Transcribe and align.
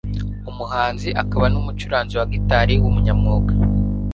umuhanzi 0.49 1.09
akaba 1.21 1.45
n'umucuranzi 1.49 2.13
wa 2.19 2.25
gitari 2.33 2.73
w'umunyamwuga 2.83 3.53